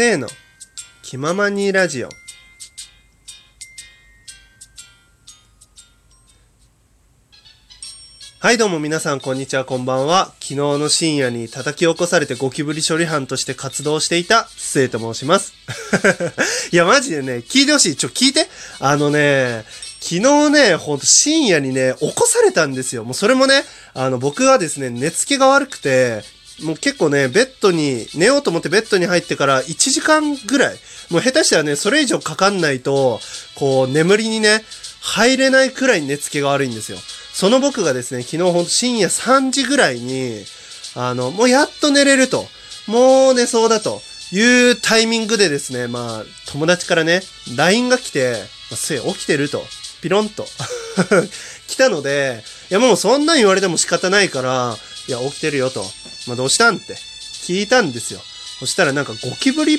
[0.00, 0.28] せーの。
[1.02, 2.08] 気ままにラジオ。
[8.38, 10.32] はいどうも皆さんこんにちはこんばんは。
[10.40, 15.52] 昨日の深夜に叩き起こされてゴキブリ処理班として活動していた末と申します。
[16.72, 17.96] いやマジでね、聞いてほしい。
[17.96, 18.48] ちょ、聞いて。
[18.78, 19.66] あのね、
[20.00, 23.04] 昨日ね、ほんと深夜にね、起こされたんですよ。
[23.04, 26.24] もうそれもね、あの僕はですね、寝つきが悪くて、
[26.62, 30.78] もう結構ね、ベッドに、寝ようと思ってベッドに入ってから1時間ぐらい、
[31.10, 33.20] もう下手したらね、それ以上かかんないと、
[33.54, 34.64] こう、眠りにね、
[35.00, 36.98] 入れないくらい寝つきが悪いんですよ。
[37.32, 40.44] その僕がですね、昨日ほんと深夜3時ぐらいに、
[40.94, 42.46] あの、もうやっと寝れると。
[42.86, 47.20] もう寝そうだというタイミングでですね、まあ、友達からね、
[47.56, 48.32] LINE が来て、
[48.70, 49.62] まあ、すえ、起きてると。
[50.02, 50.46] ピロンと。
[51.68, 55.84] 来たので、いやもうそんなん言われても仕方ないから、いや、起きてるよと。
[56.26, 58.20] まあ、どうしたんって聞いたんですよ。
[58.58, 59.78] そしたらなんかゴキブリ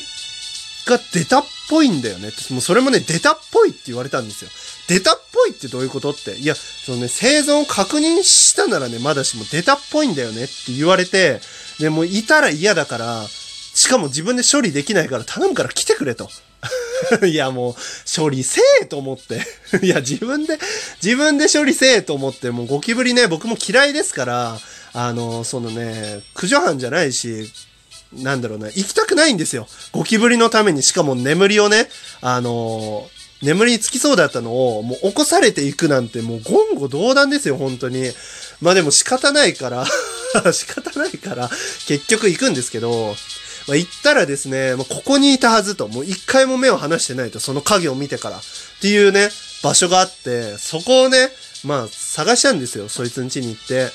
[0.86, 2.54] が出たっぽいんだよねって。
[2.54, 4.50] もうそれもね、出たっぽいって言われたんですよ。
[4.88, 6.36] 出たっぽいってどういうことって。
[6.36, 11.40] いや、そのね、生存を確認したならね、まだしも出たっぽいんだよねって言われて、
[11.80, 13.28] で、もいたら嫌だから、
[13.74, 16.30] しかも自分で処理できないから頼むから来てくれと。
[17.26, 17.76] いやもう、
[18.16, 19.46] 処理せえと思って。
[19.82, 20.60] いや、自分で、
[21.02, 24.60] 自分で処理せえと思って、もうゴキブリね、僕も嫌いですから、
[24.94, 27.52] あの、そのね、駆除班じゃないし、
[28.14, 29.68] なんだろうね、行きたくないんですよ。
[29.92, 31.88] ゴキブリのために、しかも眠りをね、
[32.22, 33.08] あの
[33.42, 38.12] 眠りにつきそうだったのを、もう起こされていくなんて、もう言語道断ですよ、本当に。
[38.62, 39.86] まあでも仕方ないから、
[40.54, 41.50] 仕方ないから、
[41.88, 43.16] 結局行くんですけど、
[43.68, 48.42] まあ、行ったらですね、まあ、ここにいたはずと、もう一回も目を離してないと、その影を見てから、っ
[48.82, 49.30] ていうね、
[49.64, 51.32] 場所があって、そこをね、
[51.64, 53.92] まあ、探したんですよ、そいつん家に行って。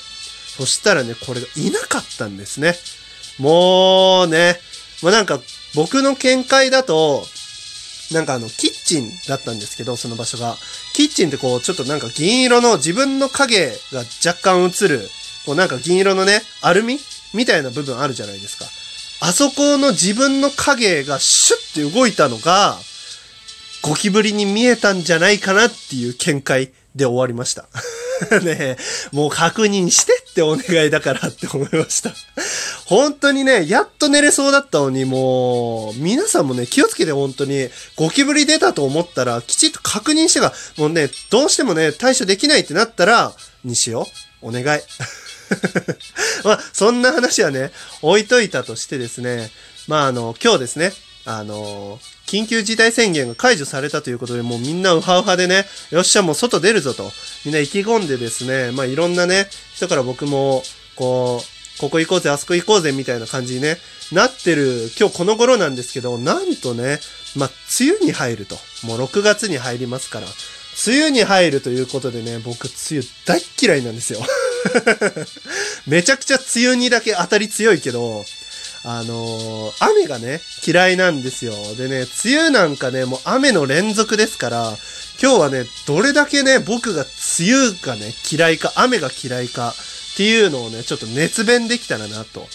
[0.57, 2.75] そしたらね、これがいなかったんですね。
[3.39, 4.59] もうね、
[5.03, 5.39] まあなんか、
[5.75, 7.23] 僕の見解だと、
[8.11, 10.55] なんかあの、キッチンだったんですけど、その場所が。
[10.93, 15.09] キッチンってこう、ちょっとなんか銀色の自分の影が若干映る、
[15.45, 16.99] こうなんか銀色のね、アルミ
[17.33, 18.65] みたいな部分あるじゃないですか。
[19.19, 22.77] あそこの自分の影がシュッて動いたのが、
[23.81, 27.67] ゴキブリに見えたんじゃないかなっていう見解で終わりました。
[28.41, 28.77] ね、
[29.11, 32.13] もう確認してってお願いだからって思いました。
[32.85, 43.33] 本当にね、やっと寝れそうだったのに、もう、皆さんもね、気をつけて本当に、ゴキブリ出たと思ったら、きちっと確認してから、もうね、どうしてもね、対処できないってなったら、
[43.63, 44.07] にしよ
[44.43, 44.49] う。
[44.49, 44.81] お願い。
[46.43, 47.71] まあ、そんな話はね、
[48.01, 49.49] 置いといたとしてですね、
[49.87, 50.93] まあ、あの、今日ですね、
[51.25, 57.09] あの、緊急事態宣言が解除されたということで、もうみんなウハウハでね、よっしゃ、もう外出るぞと、
[57.45, 60.61] みんな意気込んでですね、まあ、いろんなね、人から僕も、
[60.95, 63.77] こう、ここ行こうぜ、あそこ行こうぜ、みたいな感じにね、
[64.11, 66.99] なってる、今日この頃なんですけど、なんとね、
[67.35, 67.49] まあ、
[67.79, 68.55] 梅雨に入ると。
[68.83, 70.27] もう6月に入りますから。
[70.85, 74.19] 梅雨に入るということでね、僕、梅雨大っ嫌いなんですよ。
[75.87, 78.25] めちゃくちゃ梅雨にだけ当たり強いけど、
[78.89, 81.51] あのー雨がね、嫌いなんですよ。
[81.75, 84.77] でね、梅雨なんかね、もう雨の連続ですから、
[85.21, 87.01] 今日はね、どれだけね、僕が
[87.37, 89.73] 梅雨がね、嫌いか、雨が嫌いか
[90.13, 92.47] っていうのをね、ちょっと熱弁できたらなと。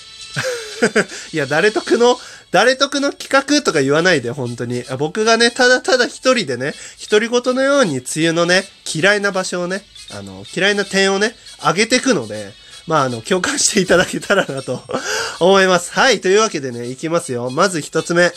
[1.35, 2.19] いや、誰得の、
[2.51, 4.85] 誰得の企画とか言わないで、本当に。
[4.99, 6.75] 僕がね、ただただ一人でね、
[7.11, 12.53] 独り言のように梅雨のね、嫌いな場所をね、あの、嫌いな点をね、上げていくので、
[12.87, 14.83] まあ、あの、共感していただけたらなと
[15.41, 15.93] 思います。
[15.93, 17.51] はい、というわけでね、いきますよ。
[17.51, 18.33] まず一つ目。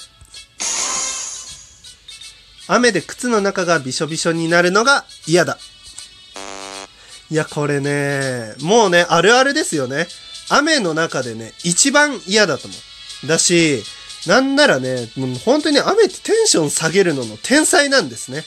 [2.68, 5.58] 雨で靴の中がびしょびしょになるのが嫌だ。
[7.32, 10.08] いや、これね、もうね、あるあるですよね。
[10.50, 12.76] 雨の中でね、一番嫌だと思
[13.24, 13.28] う。
[13.28, 13.84] だし、
[14.28, 18.44] なんならね、もう本当に雨ってテンション下げるのの天才なんですね。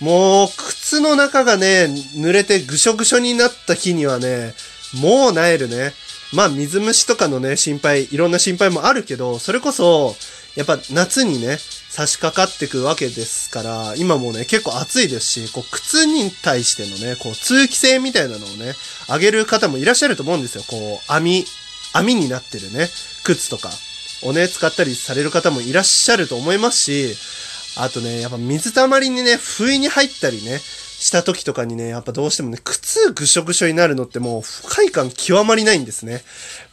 [0.00, 4.54] もう、靴の中がね、濡れてぐしょぐしょになった日にはね、
[5.00, 5.92] もうなえるね。
[6.32, 10.16] まあ、水虫とかのね、心配、いろんな心配もあるけど、それこそ、
[10.56, 11.58] やっぱ夏にね、
[11.90, 18.74] 差し掛かってくわけですから、今もね、結構暑いですし、こう、靴に対してのね、こう、通気性みたいなのをね、
[19.08, 20.64] あげる方もいらっしゃると思うんですよ。
[20.66, 21.44] こう、網、
[21.92, 22.88] 網になってるね、
[23.22, 23.70] 靴とか
[24.22, 27.16] をね、使ったりされる方もいらっしゃると思いますし、
[27.76, 30.60] あとね、やっぱ水たまりにね、不意に入ったりね、
[31.04, 36.22] した時とかにね、やっぱどうしてもね、靴ぐしょぐしょになるのってもう不快感極まりないんですね。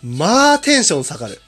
[0.02, 1.42] まあ、テンション下がる。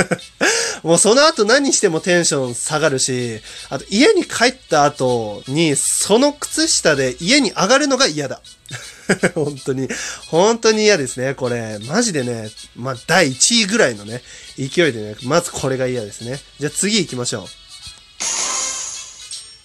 [0.84, 8.42] もうその後何してもテンション下がるし、あと家に帰った後に、その靴下で家に上がるのが嫌だ。
[9.34, 9.88] 本当に、
[10.28, 11.78] 本当に嫌ですね、これ。
[11.86, 14.22] マジでね、まあ、第1位ぐらいのね、
[14.58, 16.38] 勢いでね、まずこれが嫌ですね。
[16.60, 17.46] じゃあ次行きましょう。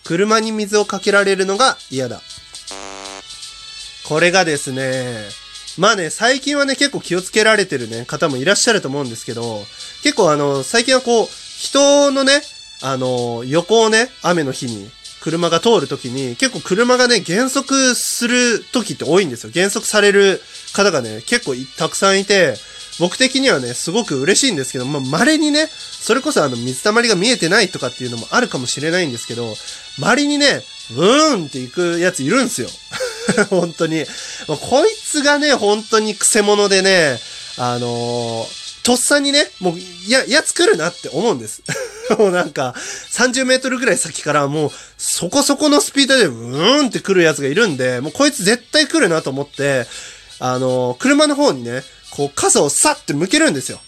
[0.06, 2.22] 車に水をかけられるのが嫌だ。
[4.08, 5.18] これがですね、
[5.78, 9.60] まあね、最近はね、結構気をつけられてるね、方もいらっしゃると思うんですけど、
[10.02, 12.42] 結構あの、最近はこう、人のね、
[12.82, 14.90] あの、横をね、雨の日に、
[15.20, 19.50] 車が通るときに、結構車がね、減速する時って多いんですよ。
[19.50, 20.42] 減速される
[20.74, 22.56] 方がね、結構たくさんいて、
[23.00, 29.54] 僕的にはね、すごく嬉しいんですけど、まあ、稀にね、それこそあの、水たまりが見えてないとかっていうのもあるかもしれないんですけど、
[30.00, 32.70] 稀にね、うーんって行くやついるんですよ。
[33.50, 34.06] 本当に。
[34.48, 37.20] こいつがね、本当にクセ者でね、
[37.58, 41.62] あのーとっさにね、もう、や、やつ来るなって思うんです。
[42.18, 42.74] もうなんか、
[43.12, 49.86] 30メートルぐらい先からもう、そこそこのスピードで、うーんって来るやつがいるんで、もうこいつ絶対来るなと思って、
[50.40, 53.82] あのー、車の方にね、こう、傘をさって向けるんですよ。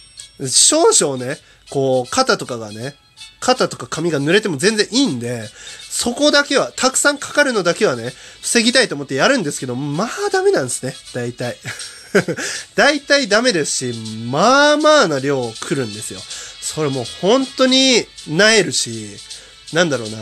[0.46, 1.38] 少々ね、
[1.70, 2.94] こう、肩とかがね、
[3.40, 5.48] 肩とか髪が濡れても全然いいんで、
[5.88, 11.56] そこだけは、たくさんかかるのだけはね、防ぎたいと思ってやるんですけど、まあダメなんですね、大体。
[12.76, 13.98] 大体ダメですし、
[14.30, 16.20] まあまあな量来るんですよ。
[16.60, 19.16] それもう本当に萎えるし、
[19.72, 20.18] なんだろうな。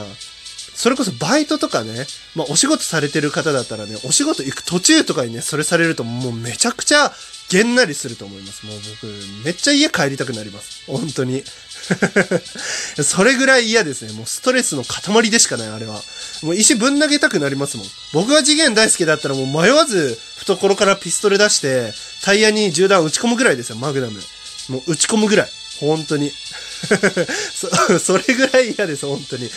[0.75, 2.07] それこそバイトとかね、
[2.37, 7.13] まあお仕事されてる方だったらね、お仕事行く途中とかにね、それされるともうめちゃくちゃ
[7.51, 8.67] げんなりすると思います。
[8.67, 9.13] もう僕、
[9.45, 10.85] めっちゃ家帰りたくなります。
[10.87, 11.43] 本当に。
[13.03, 14.13] それぐらい嫌ですね。
[14.13, 16.03] もうストレスの塊でしかない、あれは。
[16.43, 17.87] もう石ぶん投げたくなりますもん。
[18.13, 21.93] 僕が次元大好きだったらもう迷わず懐からピストル出して、
[22.23, 24.21] タイヤに銃弾打ち込むぐらいですよ、マグナム。
[24.69, 25.51] もう打ち込むぐらい。
[25.81, 26.33] 本当に。
[27.55, 29.51] そ、それぐらい嫌です、本当に。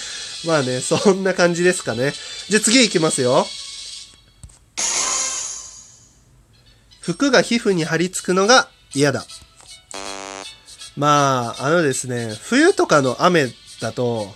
[0.46, 2.14] まあね、そんな感じですかね。
[2.50, 3.48] じゃあ次行きますよ。
[7.00, 9.26] 服が皮膚に張り付くのが嫌だ。
[11.02, 13.48] まあ、あのですね、冬とかの雨
[13.82, 14.28] だと、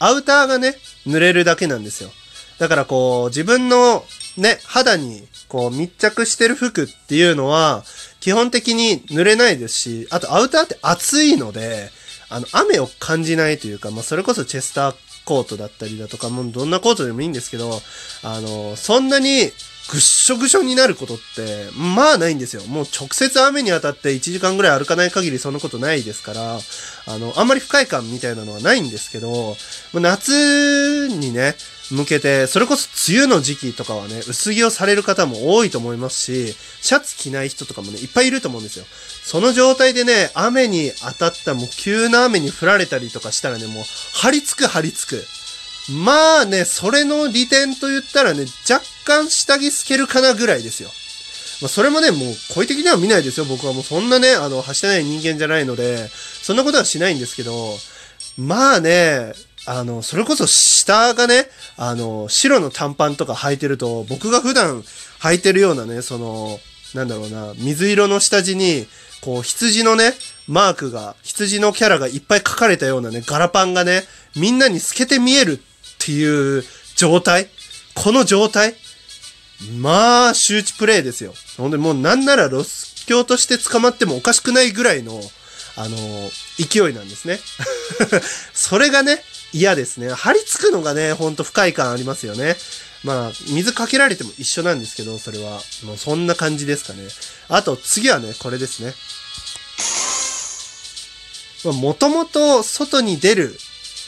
[0.00, 0.74] アウターがね、
[1.06, 2.10] 濡れるだけなんですよ。
[2.58, 4.02] だからこう、自分の
[4.36, 7.84] ね、肌にこう密着してる服っていうのは、
[8.18, 11.90] 基本的に濡れないですし、あとアウターって暑いので、
[12.30, 17.80] あの、雨を感じないというか、まあ、それこそチェスターコートだったりだとか、もうどんなコートでもいいんですけど、
[18.24, 19.52] あの、そんなに
[19.90, 22.62] ぐっしょぐしょになることって、まあないんですよ。
[22.66, 26.58] もう直接雨に当たって1時間ぐらい歩かない限りそんなことないですから、
[27.06, 29.56] あの、あんまり不快感みたいなのはないんですけど、
[29.94, 31.56] 夏にね、
[31.90, 38.84] 向けて、それこそ梅雨の時期とかはね、薄着をされる方も多いと思いますし、シャツ着ない人とかもね、いっぱいいると思うんですよ。
[39.24, 45.24] その状態でね、雨に当たったもう急な雨に降られたりとかしたらね、もう張り付く張り付く。
[45.90, 50.90] まあね、それの利点と言ったらね、若干下着透けるかなぐらいですよ。
[51.60, 53.46] まあ、それもね、もう、声的には見ないですよ。
[53.46, 56.08] 僕はもうそんなね、あの、走ってない人間じゃないので、
[56.42, 57.76] そんなことはしないんですけど、
[58.36, 59.32] まあね、
[59.66, 64.82] あの、それこそ下がね、あの、白の短パンとか履いてると、僕が普段
[65.20, 66.60] 履いてるようなね、その、
[66.94, 68.86] なんだろうな、水色の下地に、
[69.20, 70.14] こう、羊のね、
[70.46, 74.04] マークが、羊のキャラがいっぱい書かれたようなね、ガラパンがね、
[74.36, 75.60] みんなに透けて見える
[76.02, 76.64] っていう
[76.94, 77.48] 状態？
[77.94, 78.74] この状態？
[79.78, 81.34] まあ、周知プレイですよ。
[81.56, 85.20] ほんで、もうなんならロス教として捕まってもおかしくないぐらいの、
[85.76, 85.96] あの
[86.58, 87.40] 勢いなんですね。
[88.54, 90.10] それがね、嫌ですね。
[90.10, 92.56] 張り付くのがね、ほんと不快感ありますよね。
[93.04, 95.60] まあ、水かけられても一緒なんですけど、それは。
[95.84, 97.08] もうそんな感じですかね。
[97.48, 98.94] あと、次はね、これですね。
[101.64, 103.58] もともと外に出る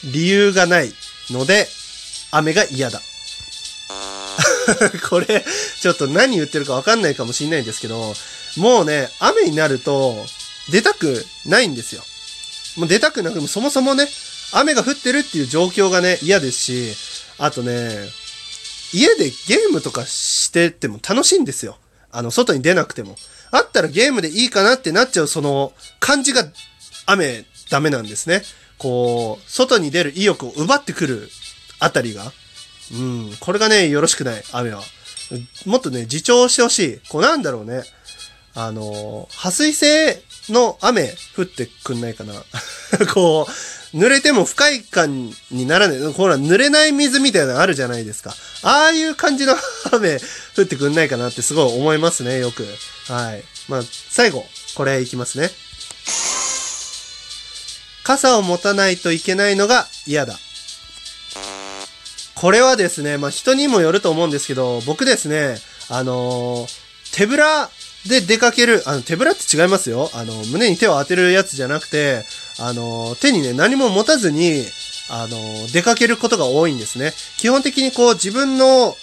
[0.05, 0.93] 理由がない
[1.29, 1.67] ので、
[2.31, 3.01] 雨が嫌だ。
[5.09, 5.45] これ、
[5.81, 8.13] ちょっと何言ってるかわかんないかもしんないんですけど、
[8.57, 10.25] もうね、雨になると、
[10.71, 12.03] 出たくないんですよ。
[12.77, 14.07] もう出たくなくても、そもそもね、
[14.53, 16.95] 雨が降ってるっていう状況がね、嫌ですし、
[17.37, 18.09] あとね、
[18.93, 21.77] 家でゲームとかしてても楽しいんですよ。
[22.11, 23.15] あの、外に出なくても。
[23.51, 26.45] あったらゲームでいいかなってなっちゃう、その、感じが、
[27.05, 28.43] 雨、ダメなんですね。
[28.77, 31.29] こう、外に出る意欲を奪ってくる
[31.81, 32.31] あたりが。
[32.93, 34.81] うん、これがね、よろしくない、雨は。
[35.65, 36.99] もっとね、自重してほしい。
[37.09, 37.83] こうなんだろうね。
[38.53, 42.33] あの、破水性の雨降ってくんないかな。
[43.13, 43.47] こ
[43.93, 46.13] う、濡れても不快感にならない。
[46.13, 48.35] ほら、濡れない水みたいなのあるじゃないですか。
[48.61, 49.55] ああいう感じの
[49.91, 50.19] 雨
[50.55, 52.67] 降ってくんないかなってすごい思いますね、よく。
[53.07, 53.43] はい。
[53.69, 54.45] まあ、最後、
[54.75, 55.49] これいきますね。
[58.03, 60.37] 傘を持たないといけないのが嫌だ。
[62.41, 65.57] これはですね、まあ、人にもよると思うんですけど、僕ですね、
[65.91, 67.69] あのー、手ぶら
[68.09, 70.09] で出かける、あの、手ぶらって違いますよ。
[70.15, 72.25] あの、胸に手を当てるやつじゃなくて、
[72.59, 74.65] あの、手にね、何も持たずに、
[75.11, 77.13] あの、出かけることが多いんですね。
[77.37, 78.95] 基本的にこう、自分の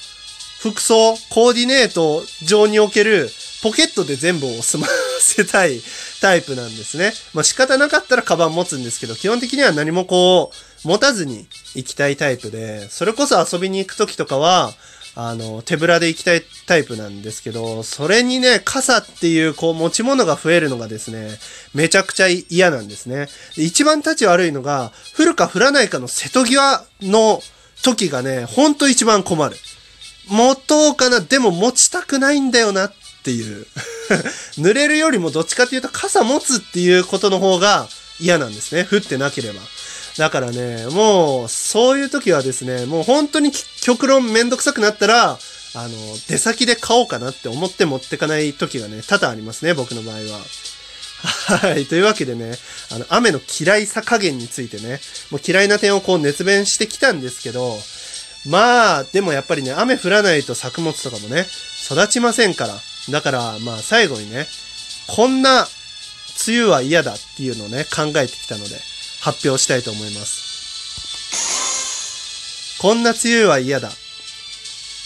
[0.59, 3.31] 服装、コーディネート上における、
[3.63, 4.89] ポケットで全部を済ま
[5.21, 5.81] せたい
[6.21, 7.13] タイプなんですね。
[7.35, 14.73] まあ仕方なかったらカバン持つんですけど、基本的には何もこう、持たずに行きたいタイプで、それこそ遊びに行く時とかは、
[15.21, 21.31] あの、手ぶらで行きたいタイプなんですけど、それにね、傘っていうこう持ち物が増えるのがですね、
[21.75, 23.27] めちゃくちゃ嫌なんですね。
[23.57, 27.43] 一番立ち悪いのが、降るか降らないかの瀬戸際の
[27.83, 29.57] 時がね、ほんと一番困る。
[30.29, 32.93] 持とうかな、でも持ちたくないんだよなっ
[33.25, 33.67] ていう。
[34.57, 37.89] 濡れるよりもどっちかっていうと傘持つっていうことの方が
[38.21, 38.87] 嫌なんですね。
[38.91, 39.61] 降ってなければ。
[40.19, 45.39] だからね、もう、そういう時はですね、もう本当に極論めんどくさくなったら、
[45.75, 45.89] あの、
[46.29, 50.41] 出先で買おうかなって思って持ってかない時がね、多々ありますね、僕の場合は。
[51.61, 51.87] はい。
[51.87, 52.53] というわけでね、
[52.91, 57.77] あの、雨の嫌いさ加減についてね、もう嫌いな点をこう熱弁してきたんですけど、
[58.47, 61.47] まあ、でもやっぱりね、雨降らないと作物とかもね、
[61.91, 62.75] 育ちませんから。
[63.11, 64.47] だから、まあ最後にね、
[65.07, 65.67] こんな
[66.47, 68.81] 梅雨は嫌だっていうのをね、考えてきたので、
[69.21, 70.49] 発表したいと思います。
[72.81, 73.91] こんな梅雨は嫌だ。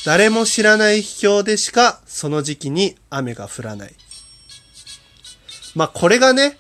[0.05, 3.95] 誰も知らない秘境でしかその時期に雨が降らない。
[5.75, 6.59] まあこれがね、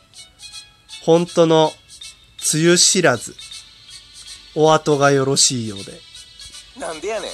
[1.04, 1.72] 本当の
[2.54, 3.34] 梅雨知らず。
[4.54, 5.92] お後がよろしいようで。
[6.78, 7.30] なんでやねん。